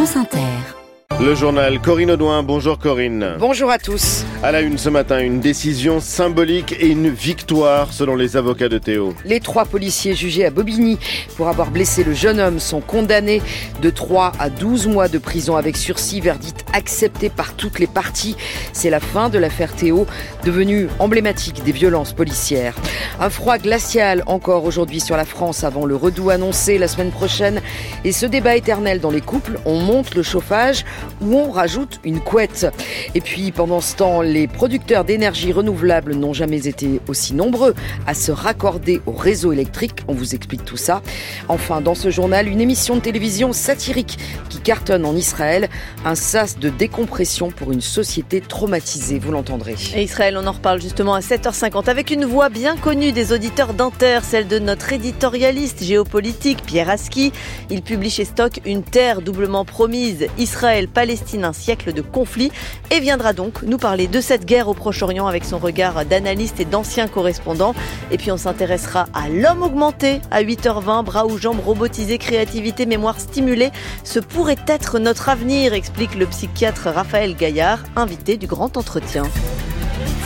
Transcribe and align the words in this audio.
France 0.00 0.16
Inter. 0.16 0.79
Le 1.20 1.34
journal 1.34 1.80
Corinne 1.80 2.12
Audouin. 2.12 2.42
Bonjour 2.42 2.78
Corinne. 2.78 3.36
Bonjour 3.38 3.70
à 3.70 3.76
tous. 3.76 4.24
À 4.42 4.52
la 4.52 4.62
une 4.62 4.78
ce 4.78 4.88
matin, 4.88 5.18
une 5.18 5.38
décision 5.38 6.00
symbolique 6.00 6.74
et 6.80 6.86
une 6.86 7.10
victoire 7.10 7.92
selon 7.92 8.16
les 8.16 8.38
avocats 8.38 8.70
de 8.70 8.78
Théo. 8.78 9.14
Les 9.26 9.38
trois 9.38 9.66
policiers 9.66 10.14
jugés 10.14 10.46
à 10.46 10.50
Bobigny 10.50 10.98
pour 11.36 11.48
avoir 11.48 11.70
blessé 11.70 12.04
le 12.04 12.14
jeune 12.14 12.40
homme 12.40 12.58
sont 12.58 12.80
condamnés 12.80 13.42
de 13.82 13.90
3 13.90 14.32
à 14.38 14.48
12 14.48 14.86
mois 14.86 15.08
de 15.08 15.18
prison 15.18 15.56
avec 15.56 15.76
sursis, 15.76 16.20
verdict 16.20 16.64
accepté 16.72 17.28
par 17.28 17.52
toutes 17.52 17.80
les 17.80 17.86
parties. 17.86 18.34
C'est 18.72 18.88
la 18.88 19.00
fin 19.00 19.28
de 19.28 19.38
l'affaire 19.38 19.74
Théo, 19.74 20.06
devenue 20.46 20.88
emblématique 21.00 21.62
des 21.64 21.72
violences 21.72 22.14
policières. 22.14 22.74
Un 23.20 23.28
froid 23.28 23.58
glacial 23.58 24.22
encore 24.26 24.64
aujourd'hui 24.64 25.00
sur 25.00 25.18
la 25.18 25.26
France 25.26 25.64
avant 25.64 25.84
le 25.84 25.96
redout 25.96 26.30
annoncé 26.30 26.78
la 26.78 26.88
semaine 26.88 27.10
prochaine. 27.10 27.60
Et 28.04 28.12
ce 28.12 28.24
débat 28.24 28.56
éternel 28.56 29.00
dans 29.00 29.10
les 29.10 29.20
couples, 29.20 29.58
on 29.66 29.78
monte 29.80 30.14
le 30.14 30.22
chauffage 30.22 30.86
où 31.20 31.36
on 31.36 31.50
rajoute 31.50 32.00
une 32.04 32.20
couette. 32.20 32.66
Et 33.14 33.20
puis 33.20 33.52
pendant 33.52 33.80
ce 33.80 33.96
temps, 33.96 34.22
les 34.22 34.46
producteurs 34.46 35.04
d'énergie 35.04 35.52
renouvelable 35.52 36.14
n'ont 36.14 36.32
jamais 36.32 36.66
été 36.66 37.00
aussi 37.08 37.34
nombreux 37.34 37.74
à 38.06 38.14
se 38.14 38.32
raccorder 38.32 39.00
au 39.06 39.12
réseau 39.12 39.52
électrique. 39.52 40.00
On 40.08 40.14
vous 40.14 40.34
explique 40.34 40.64
tout 40.64 40.76
ça. 40.76 41.02
Enfin, 41.48 41.80
dans 41.80 41.94
ce 41.94 42.10
journal, 42.10 42.48
une 42.48 42.60
émission 42.60 42.96
de 42.96 43.00
télévision 43.00 43.52
satirique 43.52 44.18
qui 44.48 44.60
cartonne 44.60 45.04
en 45.04 45.14
Israël, 45.14 45.68
un 46.04 46.14
sas 46.14 46.58
de 46.58 46.68
décompression 46.68 47.50
pour 47.50 47.72
une 47.72 47.80
société 47.80 48.40
traumatisée, 48.40 49.18
vous 49.18 49.32
l'entendrez. 49.32 49.76
Et 49.94 50.02
Israël, 50.02 50.36
on 50.38 50.46
en 50.46 50.52
reparle 50.52 50.80
justement 50.80 51.14
à 51.14 51.20
7h50 51.20 51.88
avec 51.88 52.10
une 52.10 52.24
voix 52.24 52.48
bien 52.48 52.76
connue 52.76 53.12
des 53.12 53.32
auditeurs 53.32 53.74
d'Inter, 53.74 54.20
celle 54.22 54.48
de 54.48 54.58
notre 54.58 54.92
éditorialiste 54.92 55.82
géopolitique 55.82 56.62
Pierre 56.64 56.90
Aski. 56.90 57.32
Il 57.70 57.82
publie 57.82 58.10
chez 58.10 58.24
Stock 58.24 58.60
Une 58.64 58.82
terre 58.82 59.22
doublement 59.22 59.64
promise, 59.64 60.26
Israël 60.38 60.88
Palestine, 61.00 61.46
un 61.46 61.54
siècle 61.54 61.94
de 61.94 62.02
conflit, 62.02 62.52
et 62.90 63.00
viendra 63.00 63.32
donc 63.32 63.62
nous 63.62 63.78
parler 63.78 64.06
de 64.06 64.20
cette 64.20 64.44
guerre 64.44 64.68
au 64.68 64.74
Proche-Orient 64.74 65.26
avec 65.26 65.46
son 65.46 65.56
regard 65.56 66.04
d'analyste 66.04 66.60
et 66.60 66.66
d'ancien 66.66 67.08
correspondant. 67.08 67.74
Et 68.10 68.18
puis 68.18 68.30
on 68.30 68.36
s'intéressera 68.36 69.06
à 69.14 69.30
l'homme 69.30 69.62
augmenté 69.62 70.20
à 70.30 70.42
8h20, 70.42 71.02
bras 71.04 71.24
ou 71.24 71.38
jambes 71.38 71.60
robotisés, 71.64 72.18
créativité, 72.18 72.84
mémoire 72.84 73.18
stimulée. 73.18 73.70
Ce 74.04 74.20
pourrait 74.20 74.62
être 74.66 74.98
notre 74.98 75.30
avenir, 75.30 75.72
explique 75.72 76.16
le 76.16 76.26
psychiatre 76.26 76.90
Raphaël 76.90 77.34
Gaillard, 77.34 77.78
invité 77.96 78.36
du 78.36 78.46
grand 78.46 78.76
entretien. 78.76 79.22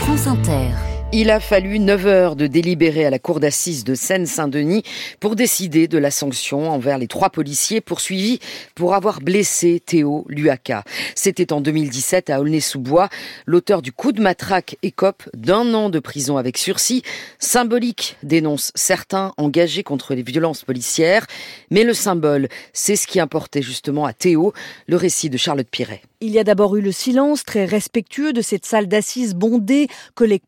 France 0.00 0.26
Inter. 0.26 0.93
Il 1.16 1.30
a 1.30 1.38
fallu 1.38 1.78
9 1.78 2.06
heures 2.08 2.34
de 2.34 2.48
délibérer 2.48 3.06
à 3.06 3.10
la 3.10 3.20
cour 3.20 3.38
d'assises 3.38 3.84
de 3.84 3.94
Seine-Saint-Denis 3.94 4.82
pour 5.20 5.36
décider 5.36 5.86
de 5.86 5.96
la 5.96 6.10
sanction 6.10 6.68
envers 6.68 6.98
les 6.98 7.06
trois 7.06 7.30
policiers 7.30 7.80
poursuivis 7.80 8.40
pour 8.74 8.94
avoir 8.94 9.20
blessé 9.20 9.78
Théo 9.78 10.24
Luaka. 10.28 10.82
C'était 11.14 11.52
en 11.52 11.60
2017 11.60 12.30
à 12.30 12.40
Aulnay-sous-Bois. 12.40 13.10
L'auteur 13.46 13.80
du 13.80 13.92
coup 13.92 14.10
de 14.10 14.20
matraque 14.20 14.76
écope 14.82 15.22
d'un 15.34 15.72
an 15.72 15.88
de 15.88 16.00
prison 16.00 16.36
avec 16.36 16.58
sursis. 16.58 17.04
Symbolique, 17.38 18.16
dénonce 18.24 18.72
certains 18.74 19.34
engagés 19.36 19.84
contre 19.84 20.16
les 20.16 20.24
violences 20.24 20.64
policières. 20.64 21.28
Mais 21.70 21.84
le 21.84 21.94
symbole, 21.94 22.48
c'est 22.72 22.96
ce 22.96 23.06
qui 23.06 23.20
importait 23.20 23.62
justement 23.62 24.04
à 24.04 24.14
Théo, 24.14 24.52
le 24.88 24.96
récit 24.96 25.30
de 25.30 25.36
Charlotte 25.36 25.70
Piret. 25.70 26.02
Il 26.20 26.30
y 26.30 26.38
a 26.40 26.44
d'abord 26.44 26.74
eu 26.74 26.80
le 26.80 26.90
silence 26.90 27.44
très 27.44 27.66
respectueux 27.66 28.32
de 28.32 28.40
cette 28.40 28.66
salle 28.66 28.88
d'assises 28.88 29.34
bondée. 29.34 29.88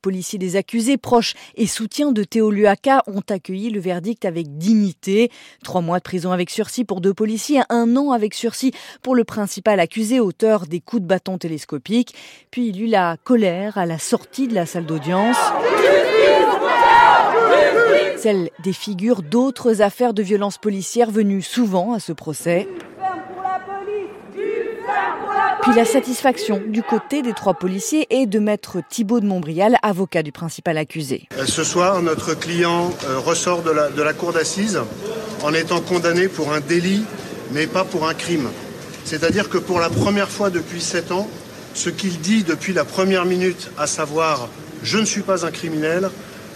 Policiers 0.03 0.39
accusés, 0.57 0.97
proches 0.97 1.35
et 1.57 1.67
soutiens 1.67 2.13
de 2.13 2.25
Théo 2.25 2.51
Luaka 2.51 3.03
ont 3.07 3.23
accueilli 3.29 3.71
le 3.71 3.81
verdict 3.81 4.25
avec 4.25 4.59
dignité. 4.59 5.31
Trois 5.65 5.81
mois 5.81 5.99
de 5.99 6.05
prison 6.05 6.33
avec 6.33 6.51
sursis 6.51 6.85
pour 6.85 7.01
deux 7.01 7.15
policiers, 7.15 7.61
un 7.69 7.97
an 7.97 8.13
avec 8.13 8.35
sursis 8.35 8.73
pour 9.03 9.15
le 9.15 9.25
principal 9.25 9.81
accusé, 9.81 10.21
auteur 10.21 10.67
des 10.67 10.81
coups 10.81 11.03
de 11.03 11.07
bâton 11.07 11.39
télescopiques. 11.39 12.15
Puis 12.51 12.69
il 12.69 12.83
eut 12.83 12.87
la 12.87 13.17
colère 13.23 13.79
à 13.79 13.87
la 13.87 13.99
sortie 13.99 14.49
de 14.49 14.55
la 14.55 14.67
salle 14.67 14.87
d'audience. 14.87 15.37
Celle 18.17 18.51
des 18.65 18.73
figures 18.73 19.23
d'autres 19.23 19.83
affaires 19.83 20.15
de 20.15 20.23
violence 20.23 20.59
policière 20.59 21.11
venues 21.11 21.43
souvent 21.43 21.93
à 21.93 22.01
ce 22.01 22.13
procès. 22.13 22.67
La 25.75 25.85
satisfaction 25.85 26.63
du 26.69 26.83
côté 26.83 27.23
des 27.23 27.33
trois 27.33 27.55
policiers 27.55 28.07
et 28.11 28.27
de 28.27 28.39
maître 28.39 28.79
Thibault 28.89 29.19
de 29.19 29.27
Montbrial, 29.27 29.77
avocat 29.83 30.23
du 30.23 30.31
principal 30.31 30.79
accusé. 30.79 31.29
Ce 31.45 31.65
soir, 31.65 32.01
notre 32.03 32.35
client 32.35 32.95
euh, 33.05 33.19
ressort 33.19 33.63
de 33.63 33.71
la, 33.71 33.89
de 33.89 34.01
la 34.01 34.13
cour 34.13 34.33
d'assises 34.33 34.81
en 35.43 35.53
étant 35.53 35.81
condamné 35.81 36.29
pour 36.29 36.53
un 36.53 36.61
délit, 36.61 37.03
mais 37.53 37.67
pas 37.67 37.85
pour 37.85 38.09
un 38.09 38.15
crime. 38.15 38.49
C'est-à-dire 39.05 39.49
que 39.49 39.59
pour 39.59 39.81
la 39.81 39.91
première 39.91 40.29
fois 40.29 40.51
depuis 40.51 40.81
sept 40.81 41.11
ans, 41.11 41.29
ce 41.75 41.91
qu'il 41.91 42.21
dit 42.21 42.45
depuis 42.45 42.73
la 42.73 42.85
première 42.85 43.25
minute, 43.25 43.71
à 43.77 43.89
savoir 43.89 44.49
je 44.85 44.99
ne 44.99 45.05
suis 45.05 45.23
pas 45.23 45.45
un 45.45 45.51
criminel, 45.51 46.11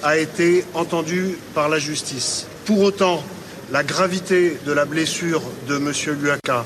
a 0.05 0.19
été 0.19 0.65
entendu 0.73 1.37
par 1.53 1.69
la 1.69 1.79
justice. 1.79 2.47
Pour 2.65 2.81
autant, 2.81 3.23
la 3.73 3.83
gravité 3.83 4.57
de 4.65 4.73
la 4.73 4.85
blessure 4.85 5.43
de 5.69 5.77
M. 5.77 5.93
Luaka, 6.21 6.65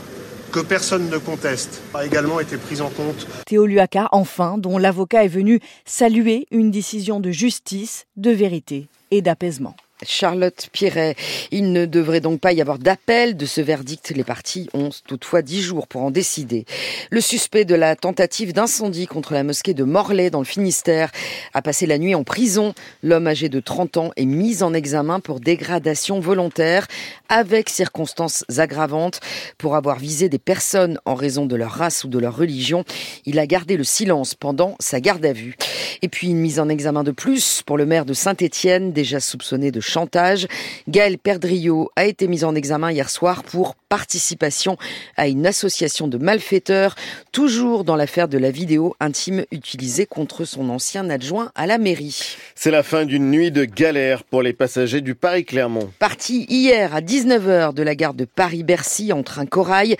que 0.54 0.60
personne 0.60 1.10
ne 1.10 1.18
conteste, 1.18 1.82
a 1.94 2.06
également 2.06 2.38
été 2.38 2.56
prise 2.56 2.80
en 2.80 2.88
compte. 2.88 3.26
Théo 3.44 3.66
Luaka, 3.66 4.08
enfin, 4.12 4.56
dont 4.56 4.78
l'avocat 4.78 5.24
est 5.24 5.28
venu 5.28 5.58
saluer 5.84 6.46
une 6.52 6.70
décision 6.70 7.18
de 7.18 7.32
justice, 7.32 8.06
de 8.16 8.30
vérité 8.30 8.86
et 9.10 9.20
d'apaisement. 9.20 9.74
Charlotte 10.06 10.68
Pierret. 10.72 11.16
Il 11.50 11.72
ne 11.72 11.86
devrait 11.86 12.20
donc 12.20 12.40
pas 12.40 12.52
y 12.52 12.60
avoir 12.60 12.78
d'appel 12.78 13.36
de 13.36 13.46
ce 13.46 13.60
verdict. 13.60 14.12
Les 14.14 14.24
parties 14.24 14.68
ont 14.74 14.90
toutefois 15.06 15.42
dix 15.42 15.62
jours 15.62 15.86
pour 15.86 16.02
en 16.02 16.10
décider. 16.10 16.64
Le 17.10 17.20
suspect 17.20 17.64
de 17.64 17.74
la 17.74 17.96
tentative 17.96 18.52
d'incendie 18.52 19.06
contre 19.06 19.34
la 19.34 19.42
mosquée 19.42 19.74
de 19.74 19.84
Morlaix 19.84 20.30
dans 20.30 20.38
le 20.38 20.44
Finistère 20.44 21.10
a 21.52 21.62
passé 21.62 21.86
la 21.86 21.98
nuit 21.98 22.14
en 22.14 22.24
prison. 22.24 22.74
L'homme 23.02 23.26
âgé 23.26 23.48
de 23.48 23.60
30 23.60 23.96
ans 23.96 24.10
est 24.16 24.24
mis 24.24 24.62
en 24.62 24.74
examen 24.74 25.20
pour 25.20 25.40
dégradation 25.40 26.20
volontaire 26.20 26.86
avec 27.28 27.68
circonstances 27.68 28.44
aggravantes 28.58 29.20
pour 29.58 29.76
avoir 29.76 29.98
visé 29.98 30.28
des 30.28 30.38
personnes 30.38 30.98
en 31.04 31.14
raison 31.14 31.46
de 31.46 31.56
leur 31.56 31.72
race 31.72 32.04
ou 32.04 32.08
de 32.08 32.18
leur 32.18 32.36
religion. 32.36 32.84
Il 33.26 33.38
a 33.38 33.46
gardé 33.46 33.76
le 33.76 33.84
silence 33.84 34.34
pendant 34.34 34.76
sa 34.78 35.00
garde 35.00 35.24
à 35.24 35.32
vue. 35.32 35.56
Et 36.02 36.08
puis 36.08 36.28
une 36.28 36.38
mise 36.38 36.60
en 36.60 36.68
examen 36.68 37.02
de 37.02 37.10
plus 37.10 37.62
pour 37.64 37.78
le 37.78 37.86
maire 37.86 38.04
de 38.04 38.14
Saint-Étienne, 38.14 38.92
déjà 38.92 39.20
soupçonné 39.20 39.70
de 39.70 39.80
chantage. 39.94 40.46
Gaël 40.88 41.18
Perdriau 41.18 41.90
a 41.96 42.04
été 42.04 42.26
mis 42.26 42.44
en 42.44 42.54
examen 42.54 42.90
hier 42.90 43.08
soir 43.10 43.44
pour 43.44 43.76
participation 43.94 44.76
à 45.16 45.28
une 45.28 45.46
association 45.46 46.08
de 46.08 46.18
malfaiteurs, 46.18 46.96
toujours 47.30 47.84
dans 47.84 47.94
l'affaire 47.94 48.26
de 48.26 48.38
la 48.38 48.50
vidéo 48.50 48.96
intime 48.98 49.44
utilisée 49.52 50.04
contre 50.04 50.44
son 50.44 50.68
ancien 50.68 51.08
adjoint 51.10 51.52
à 51.54 51.68
la 51.68 51.78
mairie. 51.78 52.36
C'est 52.56 52.72
la 52.72 52.82
fin 52.82 53.04
d'une 53.04 53.30
nuit 53.30 53.52
de 53.52 53.64
galère 53.64 54.24
pour 54.24 54.42
les 54.42 54.52
passagers 54.52 55.00
du 55.00 55.14
Paris-Clermont. 55.14 55.92
Partis 56.00 56.44
hier 56.48 56.92
à 56.92 57.02
19h 57.02 57.72
de 57.72 57.84
la 57.84 57.94
gare 57.94 58.14
de 58.14 58.24
Paris-Bercy 58.24 59.12
en 59.12 59.22
train 59.22 59.46
corail, 59.46 59.96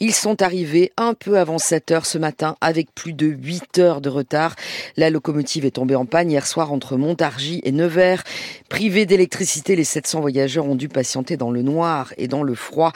ils 0.00 0.12
sont 0.12 0.42
arrivés 0.42 0.90
un 0.96 1.14
peu 1.14 1.38
avant 1.38 1.58
7h 1.58 2.04
ce 2.04 2.18
matin 2.18 2.56
avec 2.60 2.92
plus 2.96 3.12
de 3.12 3.28
8 3.28 3.78
heures 3.78 4.00
de 4.00 4.08
retard. 4.08 4.56
La 4.96 5.08
locomotive 5.08 5.66
est 5.66 5.76
tombée 5.76 5.94
en 5.94 6.04
panne 6.04 6.32
hier 6.32 6.48
soir 6.48 6.72
entre 6.72 6.96
Montargis 6.96 7.60
et 7.62 7.70
Nevers. 7.70 8.24
Privés 8.68 9.06
d'électricité, 9.06 9.76
les 9.76 9.84
700 9.84 10.20
voyageurs 10.20 10.66
ont 10.66 10.74
dû 10.74 10.88
patienter 10.88 11.36
dans 11.36 11.52
le 11.52 11.62
noir 11.62 12.12
et 12.16 12.26
dans 12.26 12.42
le 12.42 12.56
froid. 12.56 12.92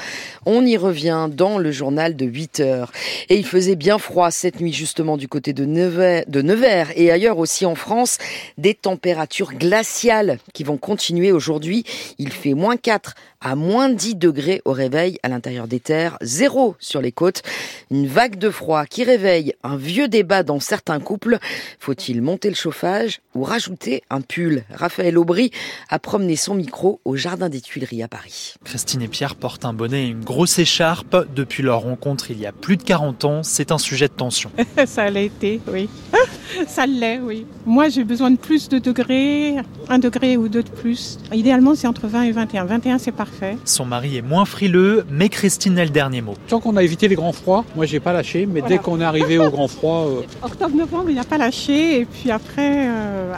On 0.47 0.65
y 0.65 0.77
revient 0.77 1.29
dans 1.31 1.59
le 1.59 1.71
journal 1.71 2.17
de 2.17 2.27
8 2.27 2.61
heures. 2.61 2.93
Et 3.29 3.37
il 3.37 3.47
faisait 3.47 3.77
bien 3.77 3.99
froid 3.99 4.31
cette 4.31 4.61
nuit 4.61 4.73
justement 4.73 5.17
du 5.17 5.29
côté 5.29 5.53
de 5.53 5.65
Nevers, 5.65 6.93
et 6.97 7.11
ailleurs 7.11 7.39
aussi 7.39 7.67
en 7.67 7.75
France. 7.75 8.19
Des 8.59 8.75
températures 8.75 9.53
glaciales 9.53 10.39
qui 10.53 10.65
vont 10.65 10.77
continuer 10.77 11.33
aujourd'hui. 11.33 11.85
Il 12.19 12.33
fait 12.33 12.55
moins 12.55 12.77
4 12.77 13.15
à 13.43 13.55
moins 13.55 13.89
10 13.89 14.17
degrés 14.17 14.61
au 14.65 14.73
réveil 14.73 15.19
à 15.23 15.29
l'intérieur 15.29 15.67
des 15.67 15.81
terres, 15.81 16.19
zéro 16.21 16.77
sur 16.79 17.01
les 17.01 17.13
côtes. 17.13 17.43
Une 17.91 18.07
vague 18.07 18.37
de 18.37 18.51
froid 18.51 18.85
qui 18.85 19.03
réveille 19.03 19.55
un 19.63 19.77
vieux 19.77 20.09
débat 20.09 20.43
dans 20.43 20.61
certains 20.61 21.01
couples. 21.01 21.39
Faut-il 21.79 22.21
monter 22.21 22.51
le 22.51 22.55
chauffage 22.55 23.21
ou 23.35 23.45
rajouter 23.45 24.03
un 24.11 24.21
pull 24.21 24.65
Raphaël 24.73 25.17
Aubry 25.19 25.51
a 25.89 25.99
promené 25.99 26.37
son 26.37 26.55
micro 26.55 27.01
au 27.05 27.17
Jardin 27.17 27.49
des 27.49 27.61
Tuileries 27.61 28.03
à 28.03 28.09
Paris. 28.09 28.55
Christine 28.65 29.03
et 29.03 29.09
Pierre 29.09 29.35
portent 29.37 29.65
un 29.65 29.73
bonnet 29.73 30.05
et 30.05 30.09
une 30.09 30.25
grosse 30.25 30.59
écharpe. 30.59 31.27
Depuis 31.35 31.63
leur 31.63 31.81
rencontre 31.81 32.31
il 32.31 32.41
y 32.41 32.47
a 32.47 32.53
plus 32.53 32.77
de 32.77 32.83
40 32.83 33.25
ans, 33.25 33.43
c'est 33.43 33.73
un 33.73 33.79
sujet 33.79 34.09
de 34.09 34.13
tension. 34.13 34.51
Ça 34.87 35.11
l'a 35.11 35.21
été, 35.21 35.61
oui. 35.73 35.89
Ça 36.67 36.85
l'est, 36.87 37.19
oui. 37.21 37.47
Moi, 37.65 37.89
j'ai 37.89 38.03
besoin 38.03 38.31
de 38.33 38.37
plus 38.37 38.69
de 38.69 38.79
degrés, 38.79 39.55
un 39.89 39.99
degré 40.01 40.37
ou 40.37 40.49
deux 40.49 40.65
de 40.65 40.69
plus. 40.69 41.19
Idéalement, 41.33 41.77
c'est 41.77 41.87
entre 41.87 42.09
20 42.09 42.23
et 42.25 42.33
21. 42.33 42.65
21, 42.65 42.99
c'est 42.99 43.13
parfait. 43.13 43.57
Son 43.65 43.85
mari 43.85 44.17
est 44.17 44.23
moins 44.23 44.45
frileux, 44.45 45.05
mais 45.11 45.29
Christine 45.29 45.79
a 45.79 45.85
le 45.85 45.91
dernier 45.91 46.23
mot. 46.23 46.35
Tant 46.49 46.59
qu'on 46.61 46.77
a 46.77 46.83
évité 46.83 47.07
les 47.07 47.15
grands 47.15 47.33
froids, 47.33 47.65
moi 47.77 47.87
j'ai 47.87 48.01
pas 48.01 48.13
lâché, 48.13 48.47
mais 48.47 48.61
Voilà. 48.61 48.77
dès 48.77 48.83
qu'on 48.83 49.01
est 49.01 49.05
arrivé 49.05 49.39
au 49.39 49.49
grand 49.51 49.69
froid, 49.69 50.07
euh, 50.09 50.23
Octobre-novembre, 50.43 51.11
il 51.11 51.15
n'a 51.17 51.25
pas 51.25 51.39
lâché, 51.39 52.01
et 52.01 52.05
puis 52.05 52.31
après, 52.33 52.89
euh, 52.89 53.30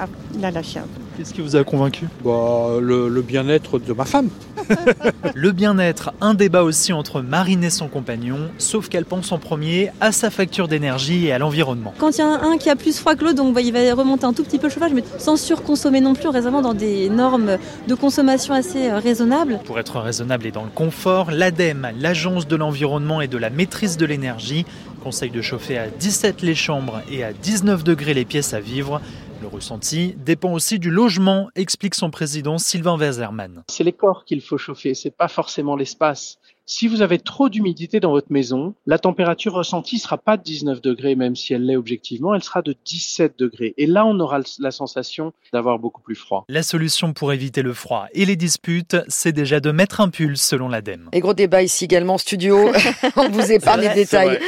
peu. 0.83 1.01
Qu'est-ce 1.17 1.35
qui 1.35 1.41
vous 1.41 1.57
a 1.57 1.65
convaincu? 1.65 2.07
Bah, 2.25 2.79
le, 2.81 3.09
le 3.09 3.23
bien-être 3.23 3.79
de 3.79 3.93
ma 3.93 4.05
femme. 4.05 4.29
Le 5.35 5.53
bien-être, 5.53 6.13
un 6.21 6.35
débat 6.35 6.63
aussi 6.63 6.93
entre 6.93 7.21
Marine 7.21 7.65
et 7.65 7.71
son 7.71 7.89
compagnon, 7.89 8.51
sauf 8.59 8.89
qu'elle 8.89 9.05
pense 9.05 9.33
en 9.33 9.39
premier 9.39 9.91
à 10.01 10.13
sa 10.13 10.31
facture 10.31 10.69
d'énergie 10.69 11.27
et 11.27 11.33
à 11.33 11.39
l'environnement. 11.39 11.95
Quand 11.99 12.17
il 12.17 12.21
y 12.21 12.25
en 12.25 12.33
a 12.33 12.45
un 12.45 12.59
qui 12.59 12.71
a 12.71 12.77
plus 12.77 12.99
froid 12.99 13.15
que 13.15 13.25
l'autre, 13.25 13.37
donc 13.37 13.55
bah, 13.55 13.61
il 13.61 13.73
va 13.73 13.95
remonter 13.95 14.25
un 14.25 14.33
tout 14.33 14.45
petit 14.45 14.59
peu 14.59 14.69
le 14.69 14.73
chauffage, 14.73 14.93
mais 14.95 15.05
sans 15.19 15.37
surconsommer 15.37 16.01
non 16.01 16.15
plus, 16.15 16.29
réellement 16.29 16.63
dans 16.63 16.75
des 16.75 17.09
normes 17.09 17.59
de 17.89 17.95
consommation 17.95 18.55
assez 18.55 18.89
euh, 18.89 18.99
raisonnables. 18.99 19.59
Pour 19.65 19.79
être 19.79 19.99
raisonnable 20.01 20.47
et 20.47 20.51
dans 20.51 20.65
le 20.65 20.71
confort, 20.71 21.31
l'ADEME, 21.31 21.93
l'Agence 21.99 22.47
de 22.47 22.57
l'environnement 22.57 23.21
et 23.21 23.29
de 23.29 23.39
la 23.39 23.51
maîtrise 23.51 23.97
de 23.97 24.07
l'énergie, 24.07 24.65
conseille 25.03 25.31
de 25.31 25.43
chauffer 25.43 25.79
à 25.79 25.89
17 25.89 26.43
les 26.43 26.55
chambres 26.55 27.03
et 27.11 27.25
à 27.25 27.33
19 27.33 27.83
degrés 27.85 28.15
les 28.15 28.25
pièces 28.25 28.55
à 28.55 28.61
vivre. 28.61 29.01
Le 29.43 29.49
ressenti 29.49 30.15
dépend 30.19 30.53
aussi 30.53 30.79
du 30.79 30.89
logement, 30.89 31.49
explique 31.57 31.97
son 31.97 32.13
président 32.13 32.59
Sylvain 32.59 32.97
Weserman. 32.97 33.65
C'est 33.67 33.83
les 33.83 33.93
corps 33.93 34.25
qu'il 34.25 34.41
faut 34.41 34.57
chauffer, 34.57 34.95
c'est 34.95 35.11
pas 35.11 35.27
forcément 35.27 35.75
l'espace. 35.75 36.39
Si 36.65 36.87
vous 36.87 37.03
avez 37.03 37.19
trop 37.19 37.49
d'humidité 37.49 37.99
dans 37.99 38.13
votre 38.13 38.31
maison, 38.31 38.75
la 38.87 38.99
température 38.99 39.53
ressentie 39.53 39.99
sera 39.99 40.17
pas 40.17 40.37
de 40.37 40.45
19 40.45 40.81
degrés, 40.81 41.17
même 41.17 41.35
si 41.35 41.53
elle 41.53 41.67
l'est 41.67 41.75
objectivement, 41.75 42.37
elle 42.37 42.43
sera 42.43 42.63
de 42.63 42.77
17 42.85 43.37
degrés. 43.37 43.75
Et 43.79 43.87
là, 43.87 44.07
on 44.07 44.21
aura 44.21 44.39
la 44.61 44.71
sensation 44.71 45.33
d'avoir 45.53 45.81
beaucoup 45.81 46.01
plus 46.01 46.15
froid. 46.15 46.45
La 46.49 46.63
solution 46.63 47.13
pour 47.13 47.33
éviter 47.33 47.63
le 47.63 47.73
froid 47.73 48.07
et 48.15 48.25
les 48.25 48.37
disputes, 48.37 48.97
c'est 49.09 49.33
déjà 49.33 49.59
de 49.59 49.73
mettre 49.73 50.01
un 50.01 50.09
pull, 50.09 50.37
selon 50.37 50.69
l'ADEME. 50.69 51.09
Et 51.13 51.19
gros 51.19 51.35
débat 51.35 51.63
ici 51.63 51.85
également 51.85 52.15
en 52.15 52.19
studio. 52.19 52.71
on 53.17 53.29
vous 53.29 53.51
épargne 53.51 53.81
les 53.81 53.95
détails. 53.95 54.39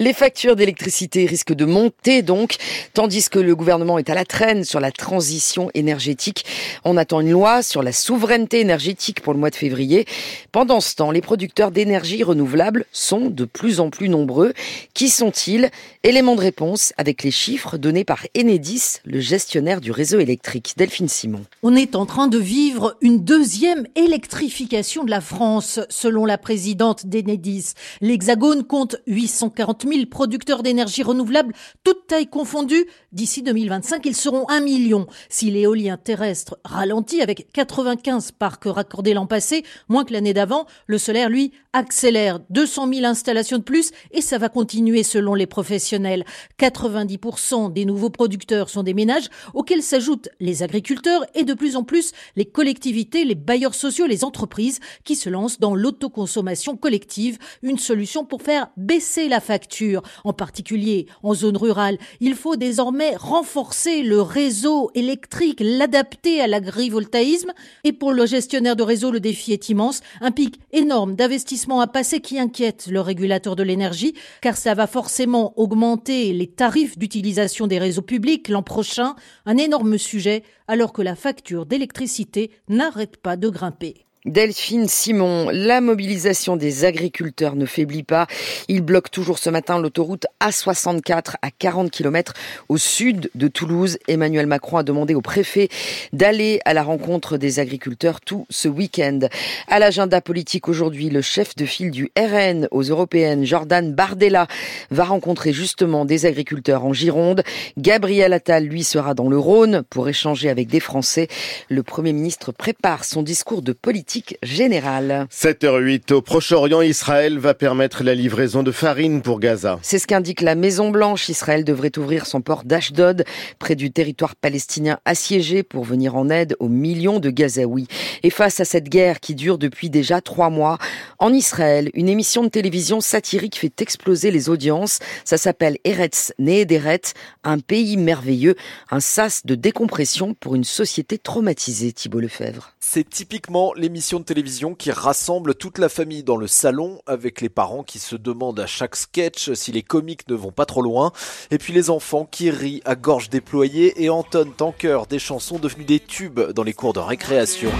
Les 0.00 0.12
factures 0.12 0.56
d'électricité 0.56 1.24
risquent 1.26 1.54
de 1.54 1.66
monter 1.66 2.22
donc, 2.22 2.56
tandis 2.94 3.28
que 3.28 3.38
le 3.38 3.54
gouvernement 3.54 3.98
est 3.98 4.10
à 4.10 4.14
la 4.14 4.24
traîne 4.24 4.64
sur 4.64 4.80
la 4.80 4.90
transition 4.90 5.70
énergétique. 5.74 6.44
On 6.84 6.96
attend 6.96 7.20
une 7.20 7.30
loi 7.30 7.62
sur 7.62 7.84
la 7.84 7.92
souveraineté 7.92 8.58
énergétique 8.58 9.20
pour 9.20 9.34
le 9.34 9.38
mois 9.38 9.50
de 9.50 9.56
février. 9.56 10.04
Pendant 10.50 10.80
ce 10.80 10.96
temps, 10.96 11.12
les 11.12 11.20
producteurs 11.20 11.59
d'énergie 11.68 12.22
renouvelable 12.22 12.86
sont 12.92 13.28
de 13.28 13.44
plus 13.44 13.80
en 13.80 13.90
plus 13.90 14.08
nombreux. 14.08 14.54
Qui 14.94 15.10
sont-ils? 15.10 15.68
Élément 16.02 16.34
de 16.34 16.40
réponse 16.40 16.94
avec 16.96 17.22
les 17.22 17.30
chiffres 17.30 17.76
donnés 17.76 18.04
par 18.04 18.26
Enedis, 18.34 19.00
le 19.04 19.20
gestionnaire 19.20 19.82
du 19.82 19.90
réseau 19.90 20.18
électrique. 20.18 20.72
Delphine 20.78 21.08
Simon. 21.08 21.44
On 21.62 21.76
est 21.76 21.94
en 21.96 22.06
train 22.06 22.28
de 22.28 22.38
vivre 22.38 22.96
une 23.02 23.22
deuxième 23.22 23.86
électrification 23.94 25.04
de 25.04 25.10
la 25.10 25.20
France, 25.20 25.80
selon 25.90 26.24
la 26.24 26.38
présidente 26.38 27.04
d'Enedis. 27.04 27.74
L'Hexagone 28.00 28.64
compte 28.64 28.96
840 29.06 29.86
000 29.86 30.06
producteurs 30.06 30.62
d'énergie 30.62 31.02
renouvelable, 31.02 31.52
toutes 31.84 32.06
tailles 32.06 32.28
confondues. 32.28 32.86
D'ici 33.12 33.42
2025, 33.42 34.06
ils 34.06 34.16
seront 34.16 34.48
1 34.48 34.60
million. 34.60 35.06
Si 35.28 35.50
l'éolien 35.50 35.98
terrestre 35.98 36.58
ralentit 36.64 37.20
avec 37.20 37.52
95 37.52 38.32
parcs 38.32 38.64
raccordés 38.64 39.12
l'an 39.12 39.26
passé, 39.26 39.64
moins 39.88 40.04
que 40.04 40.14
l'année 40.14 40.32
d'avant, 40.32 40.66
le 40.86 40.96
solaire, 40.96 41.28
lui, 41.28 41.49
accélère 41.72 42.40
200 42.50 42.92
000 42.92 43.06
installations 43.06 43.58
de 43.58 43.62
plus 43.62 43.92
et 44.10 44.20
ça 44.20 44.38
va 44.38 44.48
continuer 44.48 45.02
selon 45.02 45.34
les 45.34 45.46
professionnels. 45.46 46.24
90% 46.58 47.72
des 47.72 47.84
nouveaux 47.84 48.10
producteurs 48.10 48.70
sont 48.70 48.82
des 48.82 48.94
ménages 48.94 49.28
auxquels 49.54 49.82
s'ajoutent 49.82 50.28
les 50.40 50.62
agriculteurs 50.62 51.24
et 51.34 51.44
de 51.44 51.54
plus 51.54 51.76
en 51.76 51.84
plus 51.84 52.12
les 52.36 52.44
collectivités, 52.44 53.24
les 53.24 53.34
bailleurs 53.34 53.74
sociaux, 53.74 54.06
les 54.06 54.24
entreprises 54.24 54.80
qui 55.04 55.16
se 55.16 55.28
lancent 55.28 55.60
dans 55.60 55.74
l'autoconsommation 55.74 56.76
collective, 56.76 57.38
une 57.62 57.78
solution 57.78 58.24
pour 58.24 58.42
faire 58.42 58.68
baisser 58.76 59.28
la 59.28 59.40
facture. 59.40 60.02
En 60.24 60.32
particulier 60.32 61.06
en 61.22 61.34
zone 61.34 61.56
rurale, 61.56 61.98
il 62.20 62.34
faut 62.34 62.56
désormais 62.56 63.14
renforcer 63.16 64.02
le 64.02 64.20
réseau 64.22 64.90
électrique, 64.94 65.60
l'adapter 65.60 66.40
à 66.40 66.46
l'agrivoltaïsme 66.46 67.52
et 67.84 67.92
pour 67.92 68.12
le 68.12 68.26
gestionnaire 68.26 68.76
de 68.76 68.82
réseau, 68.82 69.10
le 69.10 69.20
défi 69.20 69.52
est 69.52 69.68
immense, 69.68 70.00
un 70.20 70.30
pic 70.30 70.60
énorme 70.72 71.14
d'investissement 71.14 71.39
investissement 71.40 71.80
à 71.80 71.86
passer 71.86 72.20
qui 72.20 72.38
inquiète 72.38 72.86
le 72.90 73.00
régulateur 73.00 73.56
de 73.56 73.62
l'énergie, 73.62 74.12
car 74.42 74.58
ça 74.58 74.74
va 74.74 74.86
forcément 74.86 75.58
augmenter 75.58 76.34
les 76.34 76.48
tarifs 76.48 76.98
d'utilisation 76.98 77.66
des 77.66 77.78
réseaux 77.78 78.02
publics 78.02 78.50
l'an 78.50 78.62
prochain, 78.62 79.14
un 79.46 79.56
énorme 79.56 79.96
sujet, 79.96 80.42
alors 80.68 80.92
que 80.92 81.00
la 81.00 81.16
facture 81.16 81.64
d'électricité 81.64 82.50
n'arrête 82.68 83.16
pas 83.16 83.38
de 83.38 83.48
grimper. 83.48 84.04
Delphine 84.26 84.86
Simon, 84.86 85.48
la 85.50 85.80
mobilisation 85.80 86.58
des 86.58 86.84
agriculteurs 86.84 87.56
ne 87.56 87.64
faiblit 87.64 88.02
pas. 88.02 88.26
Ils 88.68 88.82
bloquent 88.82 89.08
toujours 89.10 89.38
ce 89.38 89.48
matin 89.48 89.80
l'autoroute 89.80 90.26
A64 90.42 91.36
à 91.40 91.50
40 91.50 91.90
km 91.90 92.34
au 92.68 92.76
sud 92.76 93.30
de 93.34 93.48
Toulouse. 93.48 93.96
Emmanuel 94.08 94.46
Macron 94.46 94.76
a 94.76 94.82
demandé 94.82 95.14
au 95.14 95.22
préfet 95.22 95.70
d'aller 96.12 96.60
à 96.66 96.74
la 96.74 96.82
rencontre 96.82 97.38
des 97.38 97.60
agriculteurs 97.60 98.20
tout 98.20 98.44
ce 98.50 98.68
week-end. 98.68 99.20
À 99.68 99.78
l'agenda 99.78 100.20
politique 100.20 100.68
aujourd'hui, 100.68 101.08
le 101.08 101.22
chef 101.22 101.56
de 101.56 101.64
file 101.64 101.90
du 101.90 102.12
RN 102.18 102.68
aux 102.72 102.82
européennes, 102.82 103.46
Jordan 103.46 103.94
Bardella, 103.94 104.48
va 104.90 105.04
rencontrer 105.04 105.54
justement 105.54 106.04
des 106.04 106.26
agriculteurs 106.26 106.84
en 106.84 106.92
Gironde. 106.92 107.42
Gabriel 107.78 108.34
Attal, 108.34 108.64
lui, 108.64 108.84
sera 108.84 109.14
dans 109.14 109.30
le 109.30 109.38
Rhône 109.38 109.82
pour 109.88 110.10
échanger 110.10 110.50
avec 110.50 110.68
des 110.68 110.80
Français. 110.80 111.28
Le 111.70 111.82
Premier 111.82 112.12
ministre 112.12 112.52
prépare 112.52 113.06
son 113.06 113.22
discours 113.22 113.62
de 113.62 113.72
politique 113.72 114.09
générale. 114.42 115.26
7h08 115.30 116.12
au 116.12 116.22
Proche-Orient, 116.22 116.82
Israël 116.82 117.38
va 117.38 117.54
permettre 117.54 118.02
la 118.02 118.14
livraison 118.14 118.62
de 118.62 118.72
farine 118.72 119.22
pour 119.22 119.40
Gaza. 119.40 119.78
C'est 119.82 119.98
ce 119.98 120.06
qu'indique 120.06 120.40
la 120.40 120.54
Maison 120.54 120.90
Blanche. 120.90 121.28
Israël 121.28 121.64
devrait 121.64 121.96
ouvrir 121.98 122.26
son 122.26 122.40
port 122.40 122.64
d'Ashdod, 122.64 123.24
près 123.58 123.76
du 123.76 123.90
territoire 123.90 124.36
palestinien 124.36 124.98
assiégé, 125.04 125.62
pour 125.62 125.84
venir 125.84 126.16
en 126.16 126.28
aide 126.28 126.56
aux 126.58 126.68
millions 126.68 127.20
de 127.20 127.30
Gazaouis. 127.30 127.86
Et 128.22 128.30
face 128.30 128.60
à 128.60 128.64
cette 128.64 128.88
guerre 128.88 129.20
qui 129.20 129.34
dure 129.34 129.58
depuis 129.58 129.90
déjà 129.90 130.20
trois 130.20 130.50
mois, 130.50 130.78
en 131.18 131.32
Israël, 131.32 131.90
une 131.94 132.08
émission 132.08 132.42
de 132.42 132.48
télévision 132.48 133.00
satirique 133.00 133.58
fait 133.58 133.80
exploser 133.80 134.30
les 134.30 134.48
audiences. 134.48 134.98
Ça 135.24 135.36
s'appelle 135.36 135.78
Eretz 135.84 136.32
Nehederet, 136.38 137.02
un 137.44 137.58
pays 137.58 137.96
merveilleux, 137.96 138.56
un 138.90 139.00
sas 139.00 139.44
de 139.44 139.54
décompression 139.54 140.34
pour 140.34 140.54
une 140.54 140.64
société 140.64 141.18
traumatisée, 141.18 141.92
Thibault 141.92 142.20
Lefebvre. 142.20 142.72
C'est 142.80 143.08
typiquement 143.08 143.72
l'émission 143.74 143.99
de 144.00 144.24
télévision 144.24 144.74
qui 144.74 144.90
rassemble 144.90 145.54
toute 145.54 145.76
la 145.76 145.90
famille 145.90 146.24
dans 146.24 146.38
le 146.38 146.46
salon, 146.46 147.02
avec 147.06 147.42
les 147.42 147.50
parents 147.50 147.82
qui 147.82 147.98
se 147.98 148.16
demandent 148.16 148.58
à 148.58 148.66
chaque 148.66 148.96
sketch 148.96 149.52
si 149.52 149.72
les 149.72 149.82
comiques 149.82 150.26
ne 150.28 150.34
vont 150.34 150.52
pas 150.52 150.64
trop 150.64 150.80
loin, 150.80 151.12
et 151.50 151.58
puis 151.58 151.74
les 151.74 151.90
enfants 151.90 152.26
qui 152.28 152.50
rient 152.50 152.80
à 152.86 152.96
gorge 152.96 153.28
déployée 153.28 154.02
et 154.02 154.08
entonnent 154.08 154.54
en 154.60 154.72
chœur 154.72 155.06
des 155.06 155.18
chansons 155.18 155.58
devenues 155.58 155.84
des 155.84 156.00
tubes 156.00 156.40
dans 156.40 156.62
les 156.62 156.72
cours 156.72 156.94
de 156.94 156.98
récréation. 156.98 157.70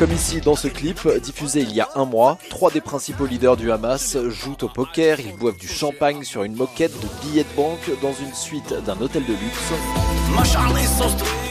Comme 0.00 0.12
ici 0.12 0.40
dans 0.40 0.56
ce 0.56 0.68
clip, 0.68 1.08
diffusé 1.22 1.60
il 1.60 1.72
y 1.72 1.80
a 1.80 1.88
un 1.94 2.04
mois, 2.06 2.38
trois 2.50 2.72
des 2.72 2.80
principaux 2.80 3.26
leaders 3.26 3.56
du 3.56 3.70
Hamas 3.70 4.18
jouent 4.28 4.56
au 4.62 4.68
poker, 4.68 5.20
ils 5.20 5.36
boivent 5.36 5.58
du 5.58 5.68
champagne 5.68 6.24
sur 6.24 6.42
une 6.42 6.56
moquette 6.56 6.92
de 7.00 7.08
billets 7.22 7.44
de 7.44 7.56
banque 7.56 7.88
dans 8.02 8.12
une 8.12 8.34
suite 8.34 8.74
d'un 8.84 9.00
hôtel 9.00 9.24
de 9.24 9.32
luxe. 9.32 9.72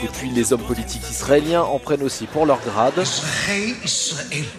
Et 0.03 0.07
puis 0.07 0.29
les 0.29 0.53
hommes 0.53 0.61
politiques 0.61 1.09
israéliens 1.09 1.63
en 1.63 1.79
prennent 1.79 2.03
aussi 2.03 2.27
pour 2.27 2.45
leur 2.45 2.59
grade. 2.61 3.03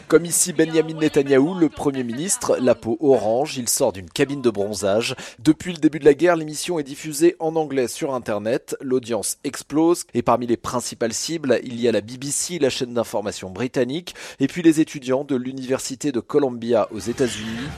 Comme 0.08 0.24
ici 0.24 0.52
Benjamin 0.52 0.94
Netanyahou, 0.94 1.54
le 1.54 1.68
Premier 1.68 2.02
ministre, 2.02 2.56
la 2.60 2.74
peau 2.74 2.96
orange, 3.00 3.56
il 3.56 3.68
sort 3.68 3.92
d'une 3.92 4.10
cabine 4.10 4.42
de 4.42 4.50
bronzage. 4.50 5.14
Depuis 5.38 5.72
le 5.72 5.78
début 5.78 6.00
de 6.00 6.04
la 6.04 6.14
guerre, 6.14 6.34
l'émission 6.34 6.80
est 6.80 6.84
diffusée 6.84 7.36
en 7.38 7.54
anglais 7.54 7.86
sur 7.86 8.14
Internet. 8.14 8.76
L'audience 8.80 9.38
explose 9.44 10.06
et 10.12 10.22
parmi 10.22 10.48
les 10.48 10.56
principales 10.56 11.14
cibles, 11.14 11.60
il 11.62 11.80
y 11.80 11.86
a 11.86 11.92
la 11.92 12.00
BBC, 12.00 12.58
la 12.58 12.70
chaîne 12.70 12.94
d'information 12.94 13.50
britannique, 13.50 14.16
et 14.40 14.48
puis 14.48 14.62
les 14.62 14.80
étudiants 14.80 15.22
de 15.22 15.36
l'Université 15.36 16.10
de 16.10 16.20
Columbia 16.20 16.88
aux 16.90 16.98
États-Unis. 16.98 17.68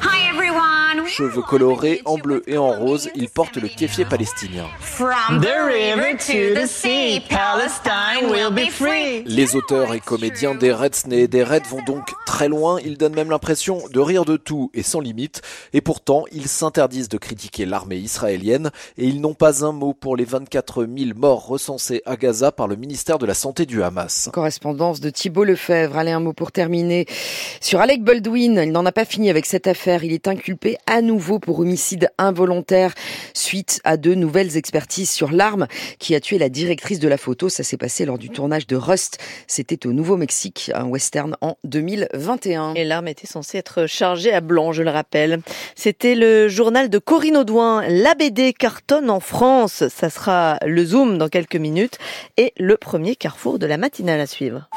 Cheveux 1.11 1.43
colorés 1.43 2.03
en 2.05 2.19
bleu 2.19 2.45
et 2.47 2.57
en 2.57 2.71
rose, 2.71 3.11
ils 3.17 3.29
portent 3.29 3.57
le 3.57 3.67
kéfier 3.67 4.05
palestinien. 4.05 4.67
Les 9.27 9.57
auteurs 9.57 9.93
et 9.93 9.99
comédiens 9.99 10.55
des 10.55 10.73
Reds 10.73 11.11
et 11.11 11.27
des 11.27 11.43
Reds 11.43 11.69
vont 11.69 11.83
donc 11.83 12.13
très 12.27 12.47
loin, 12.47 12.79
ils 12.85 12.97
donnent 12.97 13.17
même 13.17 13.31
l'impression 13.31 13.83
de 13.93 13.99
rire 13.99 14.25
de 14.25 14.37
tout 14.37 14.71
et 14.73 14.85
sans 14.85 15.01
limite, 15.01 15.43
et 15.73 15.81
pourtant 15.81 16.27
ils 16.31 16.47
s'interdisent 16.47 17.09
de 17.09 17.19
critiquer 17.19 17.67
l'armée 17.67 17.97
israélienne 17.97 18.71
et 18.97 19.07
ils 19.07 19.21
n'ont 19.21 19.35
pas 19.35 19.65
un 19.65 19.73
mot 19.73 19.93
pour 19.93 20.17
les 20.17 20.25
24 20.25 20.87
000 20.87 21.19
morts 21.19 21.45
recensés 21.45 22.03
à 22.07 22.17
Gaza 22.17 22.53
par 22.53 22.69
le 22.69 22.77
ministère 22.77 23.19
de 23.19 23.27
la 23.27 23.35
Santé 23.35 23.67
du 23.67 23.83
Hamas. 23.83 24.31
Correspondance 24.33 25.01
de 25.01 25.11
Thibault 25.11 25.45
Lefebvre. 25.45 25.99
Allez, 25.99 26.13
un 26.13 26.21
mot 26.21 26.33
pour 26.33 26.53
terminer. 26.53 27.07
Sur 27.61 27.81
Alec 27.81 28.05
Baldwin, 28.05 28.63
il 28.65 28.71
n'en 28.71 28.87
a 28.87 28.93
pas 28.93 29.05
fini 29.05 29.29
avec 29.29 29.47
cette 29.47 29.67
affaire. 29.67 30.05
Il 30.05 30.13
est 30.13 30.29
inculpé 30.29 30.77
à 30.87 31.00
nouveau 31.03 31.39
pour 31.39 31.61
homicide 31.61 32.11
involontaire 32.19 32.95
suite 33.35 33.81
à 33.85 33.97
de 33.97 34.15
nouvelles 34.15 34.57
expertises 34.57 35.11
sur 35.11 35.33
l'arme 35.33 35.67
qui 35.99 36.15
a 36.15 36.21
tué 36.21 36.39
la 36.39 36.49
directrice 36.49 36.99
de 36.99 37.09
la 37.09 37.17
photo. 37.17 37.49
Ça 37.49 37.63
s'est 37.63 37.77
passé 37.77 38.05
lors 38.05 38.19
du 38.19 38.31
tournage 38.31 38.67
de 38.67 38.77
Rust. 38.77 39.19
C'était 39.47 39.87
au 39.87 39.93
Nouveau-Mexique, 39.93 40.71
un 40.75 40.87
western 40.87 41.37
en 41.41 41.57
2021. 41.65 42.75
Et 42.75 42.85
l'arme 42.85 43.09
était 43.09 43.27
censée 43.27 43.59
être 43.59 43.87
chargée 43.87 44.33
à 44.33 44.41
blanc, 44.41 44.73
je 44.73 44.83
le 44.83 44.91
rappelle. 44.91 45.41
C'était 45.75 46.15
le 46.15 46.49
journal 46.49 46.89
de 46.91 46.99
Corinne 46.99 47.37
Audouin. 47.37 47.83
La 47.89 48.15
BD 48.15 48.53
cartonne 48.53 49.11
en 49.11 49.21
France. 49.21 49.85
Ça 49.89 50.11
sera 50.11 50.59
le 50.65 50.85
Zoom 50.85 51.19
dans 51.19 51.29
quelques 51.29 51.57
minutes 51.57 51.99
et 52.37 52.53
le 52.59 52.77
premier 52.77 53.17
carrefour 53.17 53.59
de 53.59 53.67
la 53.67 53.77
matinale 53.77 54.21
à 54.21 54.27
suivre. 54.27 54.69